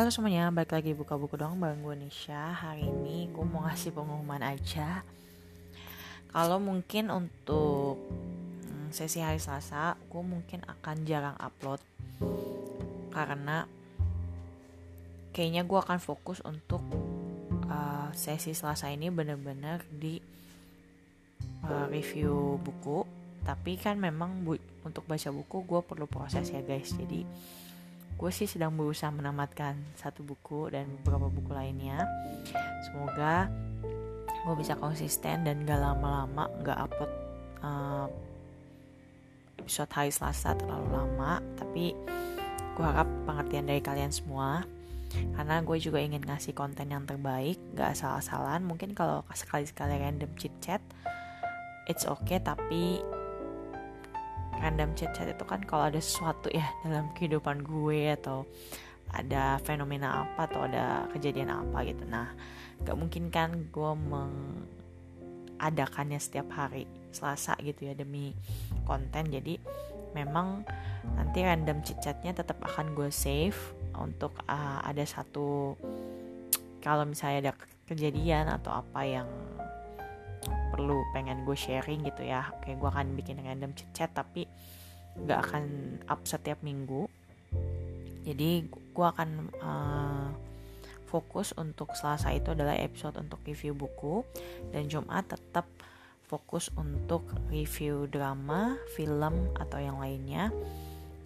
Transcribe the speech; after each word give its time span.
Halo 0.00 0.08
semuanya, 0.08 0.48
balik 0.48 0.72
lagi 0.72 0.96
buka 0.96 1.12
buku 1.20 1.36
dong 1.36 1.60
bareng 1.60 1.84
gue 1.84 1.92
Nisha. 1.92 2.56
Hari 2.56 2.88
ini 2.88 3.28
gue 3.28 3.44
mau 3.44 3.68
ngasih 3.68 3.92
pengumuman 3.92 4.40
aja. 4.40 5.04
Kalau 6.32 6.56
mungkin 6.56 7.12
untuk 7.12 8.00
hmm, 8.64 8.96
sesi 8.96 9.20
hari 9.20 9.36
Selasa 9.36 10.00
Gue 10.08 10.24
mungkin 10.24 10.64
akan 10.64 11.04
jarang 11.04 11.36
upload. 11.36 11.84
Karena 13.12 13.68
Kayaknya 15.36 15.68
gue 15.68 15.78
akan 15.84 15.98
fokus 16.00 16.40
untuk 16.48 16.80
uh, 17.68 18.08
Sesi 18.16 18.56
Selasa 18.56 18.88
ini 18.88 19.12
bener-bener 19.12 19.84
di 19.92 20.16
uh, 21.68 21.84
Review 21.92 22.56
buku. 22.56 23.04
Tapi 23.44 23.76
kan 23.76 24.00
memang 24.00 24.48
bu 24.48 24.56
untuk 24.80 25.04
baca 25.04 25.28
buku 25.28 25.60
gue 25.68 25.80
perlu 25.84 26.08
proses 26.08 26.48
ya 26.48 26.64
guys. 26.64 26.88
Jadi 26.88 27.20
gue 28.20 28.28
sih 28.28 28.44
sedang 28.44 28.76
berusaha 28.76 29.08
menamatkan 29.08 29.80
satu 29.96 30.20
buku 30.20 30.68
dan 30.68 30.84
beberapa 31.00 31.32
buku 31.32 31.56
lainnya. 31.56 32.04
Semoga 32.84 33.48
gue 34.44 34.54
bisa 34.60 34.76
konsisten 34.76 35.48
dan 35.48 35.64
gak 35.64 35.80
lama-lama 35.80 36.52
gak 36.60 36.76
upload 36.84 37.12
uh, 37.64 38.06
episode 39.56 39.88
hari 39.88 40.12
Selasa 40.12 40.52
terlalu 40.52 40.92
lama. 40.92 41.40
Tapi 41.56 41.96
gue 42.76 42.84
harap 42.84 43.08
pengertian 43.24 43.64
dari 43.64 43.80
kalian 43.80 44.12
semua. 44.12 44.68
Karena 45.10 45.64
gue 45.64 45.80
juga 45.80 46.04
ingin 46.04 46.20
ngasih 46.20 46.52
konten 46.52 46.92
yang 46.92 47.08
terbaik 47.08 47.56
gak 47.72 47.96
asal-asalan. 47.96 48.68
Mungkin 48.68 48.92
kalau 48.92 49.24
sekali-sekali 49.32 49.96
random 49.96 50.28
chit 50.36 50.52
chat 50.60 50.84
it's 51.88 52.04
okay 52.04 52.36
tapi 52.36 53.00
random 54.60 54.92
chat-chat 54.94 55.32
itu 55.32 55.44
kan 55.48 55.64
kalau 55.64 55.88
ada 55.88 55.98
sesuatu 55.98 56.52
ya 56.52 56.68
dalam 56.84 57.08
kehidupan 57.16 57.64
gue 57.64 58.12
atau 58.14 58.44
ada 59.10 59.58
fenomena 59.66 60.22
apa 60.22 60.46
atau 60.46 60.62
ada 60.68 61.08
kejadian 61.10 61.50
apa 61.50 61.82
gitu. 61.88 62.04
Nah 62.06 62.30
gak 62.84 62.96
mungkin 62.96 63.32
kan 63.32 63.66
gue 63.72 63.92
mengadakannya 65.58 66.20
setiap 66.20 66.52
hari 66.54 66.86
Selasa 67.10 67.58
gitu 67.58 67.90
ya 67.90 67.94
demi 67.98 68.36
konten. 68.86 69.26
Jadi 69.32 69.58
memang 70.14 70.62
nanti 71.18 71.42
random 71.42 71.82
chit-chatnya 71.82 72.30
tetap 72.36 72.62
akan 72.62 72.94
gue 72.94 73.10
save 73.10 73.58
untuk 73.98 74.38
uh, 74.46 74.78
ada 74.86 75.02
satu 75.02 75.74
kalau 76.80 77.04
misalnya 77.04 77.50
ada 77.50 77.52
kejadian 77.90 78.46
atau 78.48 78.72
apa 78.72 79.00
yang 79.02 79.28
perlu 80.80 81.04
pengen 81.12 81.44
gue 81.44 81.52
sharing 81.52 82.08
gitu 82.08 82.24
ya 82.24 82.48
oke 82.56 82.72
gue 82.72 82.88
akan 82.88 83.12
bikin 83.12 83.36
random 83.44 83.76
chat 83.76 83.92
chat 83.92 84.10
tapi 84.16 84.48
gak 85.28 85.44
akan 85.44 85.64
up 86.08 86.24
setiap 86.24 86.56
minggu 86.64 87.04
jadi 88.24 88.64
gue 88.64 89.06
akan 89.06 89.52
uh, 89.60 90.32
fokus 91.04 91.52
untuk 91.60 91.92
Selasa 91.92 92.32
itu 92.32 92.56
adalah 92.56 92.80
episode 92.80 93.20
untuk 93.20 93.44
review 93.44 93.76
buku 93.76 94.24
dan 94.72 94.88
Jumat 94.88 95.28
tetap 95.28 95.68
fokus 96.30 96.70
untuk 96.78 97.26
review 97.50 98.06
drama, 98.06 98.78
film 98.94 99.50
atau 99.58 99.82
yang 99.82 99.98
lainnya. 99.98 100.54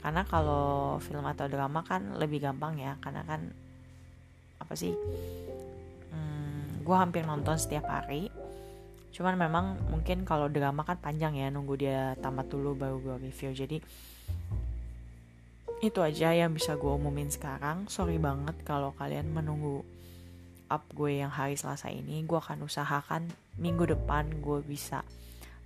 Karena 0.00 0.24
kalau 0.24 0.96
film 1.04 1.28
atau 1.28 1.44
drama 1.44 1.84
kan 1.84 2.16
lebih 2.16 2.40
gampang 2.40 2.80
ya, 2.80 2.96
karena 3.04 3.20
kan 3.28 3.52
apa 4.56 4.72
sih? 4.72 4.96
Hmm, 6.08 6.80
gue 6.80 6.96
hampir 6.96 7.28
nonton 7.28 7.60
setiap 7.60 7.84
hari 7.84 8.32
cuman 9.14 9.38
memang 9.38 9.78
mungkin 9.94 10.26
kalau 10.26 10.50
drama 10.50 10.82
kan 10.82 10.98
panjang 10.98 11.38
ya 11.38 11.46
nunggu 11.46 11.78
dia 11.78 12.18
tamat 12.18 12.50
dulu 12.50 12.74
baru 12.74 12.98
gue 12.98 13.30
review. 13.30 13.54
Jadi 13.54 13.78
itu 15.78 16.00
aja 16.02 16.34
yang 16.34 16.50
bisa 16.50 16.74
gue 16.74 16.90
umumin 16.90 17.30
sekarang. 17.30 17.86
Sorry 17.86 18.18
banget 18.18 18.58
kalau 18.66 18.90
kalian 18.98 19.30
menunggu 19.30 19.86
up 20.66 20.82
gue 20.90 21.22
yang 21.22 21.30
hari 21.30 21.54
Selasa 21.54 21.94
ini. 21.94 22.26
Gue 22.26 22.42
akan 22.42 22.66
usahakan 22.66 23.30
minggu 23.54 23.86
depan 23.94 24.42
gue 24.42 24.58
bisa 24.66 25.06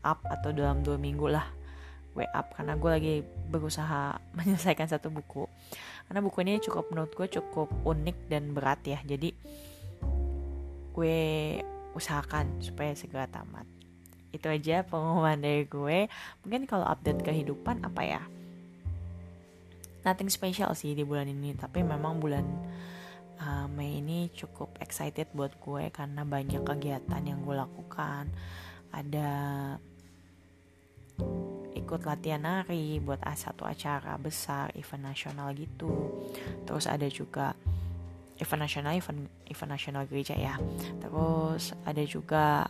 up 0.04 0.20
atau 0.28 0.52
dalam 0.52 0.84
dua 0.84 1.00
minggu 1.00 1.32
lah 1.32 1.48
gue 2.12 2.28
up. 2.28 2.52
Karena 2.52 2.76
gue 2.76 2.90
lagi 2.92 3.14
berusaha 3.48 4.20
menyelesaikan 4.36 4.92
satu 4.92 5.08
buku. 5.08 5.48
Karena 6.04 6.20
buku 6.20 6.44
ini 6.44 6.60
cukup 6.60 6.92
menurut 6.92 7.16
gue 7.16 7.32
cukup 7.32 7.72
unik 7.88 8.28
dan 8.28 8.52
berat 8.52 8.84
ya. 8.84 9.00
Jadi 9.08 9.32
gue 10.92 11.16
usahakan 11.96 12.60
supaya 12.60 12.92
segera 12.92 13.28
tamat. 13.28 13.64
Itu 14.34 14.52
aja 14.52 14.84
pengumuman 14.84 15.40
dari 15.40 15.64
gue. 15.64 16.08
Mungkin 16.44 16.68
kalau 16.68 16.84
update 16.84 17.24
kehidupan 17.24 17.84
apa 17.84 18.02
ya? 18.04 18.22
Nothing 20.04 20.28
special 20.32 20.72
sih 20.76 20.96
di 20.96 21.04
bulan 21.04 21.28
ini 21.28 21.52
tapi 21.58 21.84
memang 21.84 22.22
bulan 22.22 22.44
uh, 23.42 23.66
Mei 23.70 23.98
ini 23.98 24.30
cukup 24.32 24.78
excited 24.78 25.28
buat 25.34 25.56
gue 25.58 25.90
karena 25.90 26.22
banyak 26.22 26.62
kegiatan 26.64 27.22
yang 27.24 27.42
gue 27.42 27.56
lakukan. 27.56 28.30
Ada 28.92 29.30
ikut 31.74 32.04
latihan 32.04 32.44
nari 32.44 33.00
buat 33.00 33.24
satu 33.24 33.64
acara 33.64 34.14
besar 34.20 34.70
event 34.76 35.08
nasional 35.08 35.56
gitu. 35.56 35.88
Terus 36.68 36.84
ada 36.84 37.08
juga 37.08 37.56
event 38.38 38.62
nasional 38.62 38.94
event 38.94 39.26
event 39.46 39.70
nasional 39.70 40.02
gereja 40.06 40.34
ya. 40.34 40.54
Terus 41.02 41.74
ada 41.82 42.02
juga 42.06 42.66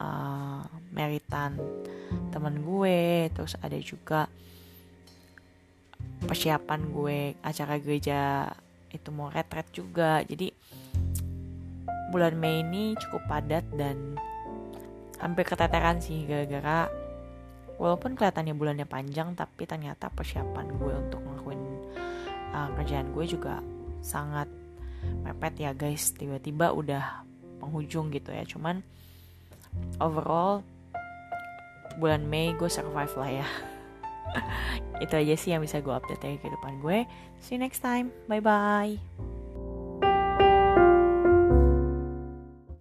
uh, 0.00 0.62
meritan 0.92 1.56
temen 2.32 2.64
gue 2.64 3.30
terus 3.32 3.54
ada 3.60 3.78
juga 3.80 4.26
persiapan 6.24 6.80
gue 6.92 7.18
acara 7.40 7.80
gereja 7.80 8.48
itu 8.92 9.08
mau 9.10 9.32
retret 9.32 9.68
juga. 9.72 10.20
Jadi 10.24 10.52
bulan 12.10 12.34
Mei 12.36 12.60
ini 12.60 12.98
cukup 12.98 13.22
padat 13.30 13.64
dan 13.78 14.18
hampir 15.22 15.46
keteteran 15.46 16.00
sih 16.02 16.26
gara-gara 16.26 16.90
walaupun 17.80 18.18
kelihatannya 18.18 18.52
bulannya 18.56 18.84
panjang 18.88 19.32
tapi 19.38 19.64
ternyata 19.64 20.10
persiapan 20.10 20.66
gue 20.74 20.92
untuk 20.96 21.20
ngelakuin 21.22 21.60
uh, 22.52 22.68
kerjaan 22.76 23.08
gue 23.14 23.24
juga 23.24 23.62
sangat 24.00 24.48
mepet 25.24 25.54
ya 25.60 25.70
guys. 25.72 26.12
Tiba-tiba 26.12 26.72
udah 26.72 27.24
penghujung 27.60 28.12
gitu 28.12 28.32
ya. 28.32 28.44
Cuman 28.44 28.84
overall 30.00 30.64
bulan 32.00 32.26
Mei 32.26 32.56
gue 32.56 32.70
survive 32.70 33.14
lah 33.16 33.30
ya. 33.44 33.48
Itu 35.04 35.16
aja 35.16 35.34
sih 35.36 35.50
yang 35.52 35.64
bisa 35.64 35.80
gue 35.80 35.92
update 35.92 36.22
dari 36.22 36.36
kehidupan 36.40 36.80
gue. 36.84 37.08
See 37.40 37.56
you 37.56 37.60
next 37.60 37.80
time. 37.84 38.12
Bye 38.28 38.42
bye 38.42 39.29